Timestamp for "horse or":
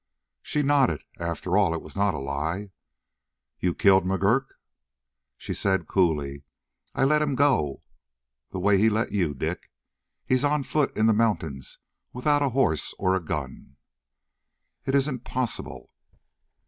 12.49-13.13